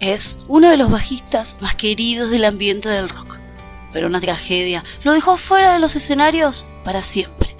Es 0.00 0.44
uno 0.46 0.68
de 0.68 0.76
los 0.76 0.90
bajistas 0.90 1.56
más 1.62 1.74
queridos 1.74 2.28
del 2.28 2.44
ambiente 2.44 2.86
del 2.86 3.08
rock, 3.08 3.38
pero 3.94 4.08
una 4.08 4.20
tragedia 4.20 4.84
lo 5.04 5.12
dejó 5.14 5.38
fuera 5.38 5.72
de 5.72 5.78
los 5.78 5.96
escenarios 5.96 6.66
para 6.84 7.02
siempre. 7.02 7.56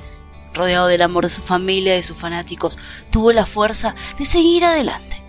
Rodeado 0.53 0.87
del 0.87 1.01
amor 1.01 1.25
de 1.25 1.31
su 1.31 1.41
familia 1.41 1.95
y 1.95 1.97
de 1.97 2.03
sus 2.03 2.19
fanáticos, 2.19 2.77
tuvo 3.11 3.33
la 3.33 3.47
fuerza 3.47 3.95
de 4.19 4.27
seguir 4.27 4.67
adelante. 4.67 5.23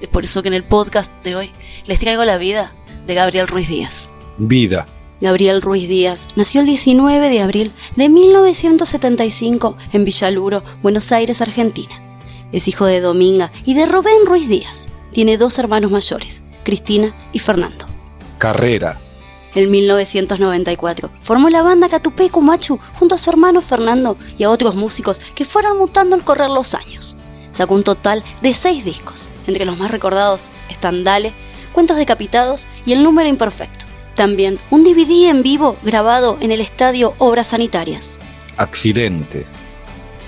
Es 0.00 0.08
por 0.08 0.24
eso 0.24 0.42
que 0.42 0.48
en 0.48 0.54
el 0.54 0.64
podcast 0.64 1.12
de 1.22 1.36
hoy 1.36 1.52
les 1.86 2.00
traigo 2.00 2.24
la 2.24 2.38
vida 2.38 2.74
de 3.06 3.14
Gabriel 3.14 3.46
Ruiz 3.46 3.68
Díaz. 3.68 4.12
Vida. 4.38 4.88
Gabriel 5.20 5.62
Ruiz 5.62 5.88
Díaz 5.88 6.26
nació 6.34 6.62
el 6.62 6.66
19 6.66 7.30
de 7.30 7.40
abril 7.40 7.72
de 7.94 8.08
1975 8.08 9.76
en 9.92 10.04
Villaluro, 10.04 10.64
Buenos 10.82 11.12
Aires, 11.12 11.40
Argentina. 11.40 12.02
Es 12.50 12.66
hijo 12.66 12.84
de 12.84 13.00
Dominga 13.00 13.52
y 13.64 13.74
de 13.74 13.86
Rubén 13.86 14.26
Ruiz 14.26 14.48
Díaz. 14.48 14.88
Tiene 15.12 15.38
dos 15.38 15.58
hermanos 15.58 15.90
mayores, 15.90 16.42
Cristina 16.68 17.14
y 17.32 17.38
Fernando. 17.38 17.86
Carrera. 18.36 18.98
En 19.54 19.70
1994 19.70 21.10
formó 21.22 21.48
la 21.48 21.62
banda 21.62 21.88
Catupecu 21.88 22.42
Machu 22.42 22.78
junto 22.92 23.14
a 23.14 23.18
su 23.18 23.30
hermano 23.30 23.62
Fernando 23.62 24.18
y 24.36 24.44
a 24.44 24.50
otros 24.50 24.74
músicos 24.74 25.18
que 25.34 25.46
fueron 25.46 25.78
mutando 25.78 26.14
al 26.14 26.24
correr 26.24 26.50
los 26.50 26.74
años. 26.74 27.16
Sacó 27.52 27.74
un 27.74 27.84
total 27.84 28.22
de 28.42 28.54
seis 28.54 28.84
discos, 28.84 29.30
entre 29.46 29.64
los 29.64 29.78
más 29.78 29.90
recordados 29.90 30.50
están 30.68 31.04
Dale, 31.04 31.32
Cuentos 31.72 31.96
Decapitados 31.96 32.68
y 32.84 32.92
El 32.92 33.02
Número 33.02 33.30
Imperfecto. 33.30 33.86
También 34.14 34.58
un 34.70 34.82
DVD 34.82 35.30
en 35.30 35.42
vivo 35.42 35.74
grabado 35.82 36.36
en 36.42 36.52
el 36.52 36.60
estadio 36.60 37.14
Obras 37.16 37.46
Sanitarias. 37.48 38.20
Accidente. 38.58 39.46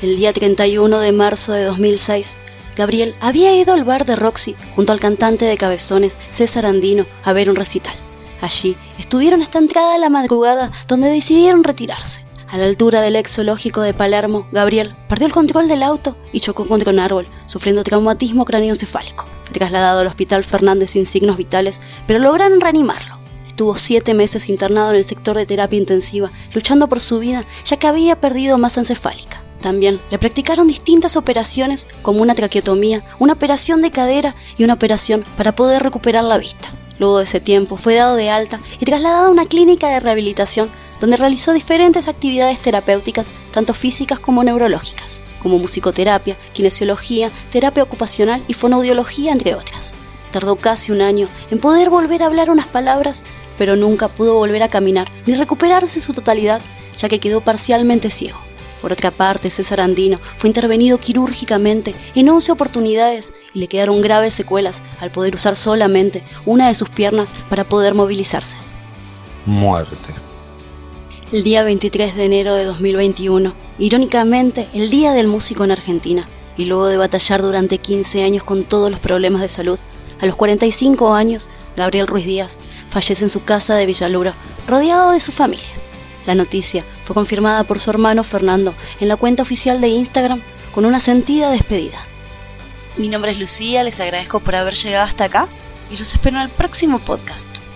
El 0.01 0.17
día 0.17 0.33
31 0.33 1.01
de 1.01 1.13
marzo 1.13 1.53
de 1.53 1.65
2006 1.65 2.39
Gabriel 2.81 3.15
había 3.21 3.55
ido 3.55 3.75
al 3.75 3.85
bar 3.85 4.07
de 4.07 4.17
Roxy 4.17 4.57
junto 4.75 4.95
al 4.95 5.01
cantante 5.01 5.45
de 5.45 5.59
Cabezones, 5.59 6.19
César 6.31 6.65
Andino, 6.65 7.05
a 7.25 7.35
ver 7.35 7.51
un 7.51 7.57
recital. 7.57 7.93
Allí 8.41 8.75
estuvieron 8.99 9.43
hasta 9.43 9.59
entrada 9.59 9.99
la 9.99 10.09
madrugada, 10.09 10.73
donde 10.89 11.11
decidieron 11.11 11.63
retirarse. 11.63 12.25
A 12.49 12.57
la 12.57 12.65
altura 12.65 13.03
del 13.03 13.17
ex 13.17 13.33
zoológico 13.33 13.83
de 13.83 13.93
Palermo, 13.93 14.49
Gabriel 14.51 14.97
perdió 15.11 15.27
el 15.27 15.33
control 15.35 15.69
del 15.69 15.83
auto 15.83 16.17
y 16.33 16.41
chocó 16.41 16.67
contra 16.67 16.91
un 16.91 17.01
árbol, 17.01 17.29
sufriendo 17.45 17.85
traumatismo 17.85 18.47
craneoencefálico. 18.47 19.27
Fue 19.45 19.53
trasladado 19.53 20.01
al 20.01 20.07
hospital 20.07 20.43
Fernández 20.43 20.93
sin 20.93 21.05
signos 21.05 21.37
vitales, 21.37 21.83
pero 22.07 22.19
lograron 22.19 22.63
reanimarlo. 22.63 23.19
Estuvo 23.47 23.77
siete 23.77 24.15
meses 24.15 24.49
internado 24.49 24.93
en 24.93 24.97
el 24.97 25.05
sector 25.05 25.37
de 25.37 25.45
terapia 25.45 25.79
intensiva, 25.79 26.33
luchando 26.55 26.89
por 26.89 27.01
su 27.01 27.19
vida, 27.19 27.45
ya 27.67 27.77
que 27.77 27.87
había 27.87 28.23
perdido 28.23 28.57
masa 28.57 28.81
encefálica. 28.81 29.45
También 29.61 30.01
le 30.11 30.19
practicaron 30.19 30.67
distintas 30.67 31.17
operaciones 31.17 31.87
como 32.03 32.23
una 32.23 32.35
traqueotomía, 32.35 33.03
una 33.19 33.35
operación 33.35 33.83
de 33.83 33.91
cadera 33.91 34.35
y 34.57 34.65
una 34.65 34.75
operación 34.75 35.25
para 35.37 35.55
poder 35.55 35.83
recuperar 35.83 36.25
la 36.25 36.39
vista. 36.39 36.73
Luego 36.99 37.19
de 37.19 37.25
ese 37.25 37.41
tiempo 37.41 37.77
fue 37.77 37.95
dado 37.95 38.17
de 38.17 38.31
alta 38.31 38.61
y 38.79 38.85
trasladado 38.85 39.27
a 39.27 39.31
una 39.31 39.47
clínica 39.47 39.89
de 39.89 40.01
rehabilitación 40.01 40.71
donde 41.01 41.17
realizó 41.17 41.53
diferentes 41.53 42.09
actividades 42.09 42.61
terapéuticas, 42.61 43.31
tanto 43.53 43.73
físicas 43.73 44.19
como 44.19 44.45
neurológicas, 44.45 45.23
como 45.43 45.59
musicoterapia, 45.59 46.37
kinesiología, 46.53 47.31
terapia 47.51 47.83
ocupacional 47.83 48.43
y 48.49 48.55
fonoaudiología, 48.55 49.33
entre 49.33 49.55
otras. 49.55 49.95
Tardó 50.31 50.57
casi 50.57 50.93
un 50.93 51.01
año 51.01 51.29
en 51.51 51.59
poder 51.59 51.89
volver 51.89 52.23
a 52.23 52.27
hablar 52.27 52.51
unas 52.51 52.67
palabras, 52.67 53.25
pero 53.57 53.77
nunca 53.77 54.09
pudo 54.09 54.35
volver 54.35 54.63
a 54.63 54.69
caminar 54.69 55.11
ni 55.27 55.35
recuperarse 55.35 56.01
su 56.01 56.13
totalidad, 56.13 56.61
ya 56.99 57.09
que 57.09 57.19
quedó 57.19 57.41
parcialmente 57.41 58.11
ciego. 58.11 58.50
Por 58.81 58.93
otra 58.93 59.11
parte, 59.11 59.51
César 59.51 59.81
Andino 59.81 60.19
fue 60.37 60.49
intervenido 60.49 60.99
quirúrgicamente 60.99 61.95
en 62.15 62.29
11 62.29 62.53
oportunidades 62.53 63.35
y 63.53 63.61
le 63.61 63.69
quedaron 63.69 64.01
graves 64.01 64.35
secuelas 64.35 64.83
al 65.01 65.11
poder 65.11 65.35
usar 65.35 65.57
solamente 65.57 66.23
una 66.47 66.69
de 66.69 66.75
sus 66.75 66.89
piernas 66.89 67.33
para 67.49 67.65
poder 67.65 67.95
movilizarse. 67.95 68.57
Muerte. 69.47 70.15
El 71.33 71.45
día 71.45 71.63
23 71.63 72.17
de 72.17 72.25
enero 72.25 72.55
de 72.55 72.65
2021, 72.65 73.55
irónicamente 73.79 74.69
el 74.75 74.91
Día 74.91 75.13
del 75.13 75.29
Músico 75.29 75.63
en 75.63 75.71
Argentina, 75.71 76.29
y 76.57 76.65
luego 76.65 76.89
de 76.89 76.97
batallar 76.97 77.41
durante 77.41 77.79
15 77.79 78.25
años 78.25 78.45
con 78.45 78.65
todos 78.65 78.91
los 78.91 79.01
problemas 79.01 79.41
de 79.41 79.49
salud, 79.49 79.79
a 80.21 80.27
los 80.27 80.37
45 80.37 81.15
años, 81.15 81.49
Gabriel 81.77 82.07
Ruiz 82.07 82.27
Díaz 82.27 82.59
fallece 82.91 83.25
en 83.25 83.31
su 83.31 83.45
casa 83.45 83.75
de 83.77 83.87
Villaluro, 83.87 84.35
rodeado 84.69 85.13
de 85.13 85.21
su 85.21 85.33
familia. 85.33 85.80
La 86.27 86.35
noticia 86.35 86.85
fue 87.03 87.15
confirmada 87.15 87.65
por 87.65 87.79
su 87.79 87.91
hermano 87.91 88.23
Fernando 88.25 88.75
en 89.01 89.09
la 89.09 89.17
cuenta 89.17 89.43
oficial 89.43 89.81
de 89.81 89.89
Instagram 89.89 90.43
con 90.73 90.85
una 90.85 91.01
sentida 91.01 91.51
despedida. 91.51 91.99
Mi 92.97 93.09
nombre 93.09 93.33
es 93.33 93.39
Lucía, 93.39 93.83
les 93.83 94.01
agradezco 94.01 94.41
por 94.41 94.55
haber 94.55 94.75
llegado 94.75 95.05
hasta 95.05 95.25
acá 95.25 95.49
y 95.91 95.97
los 95.97 96.13
espero 96.13 96.37
en 96.37 96.43
el 96.43 96.51
próximo 96.51 96.99
podcast. 96.99 97.70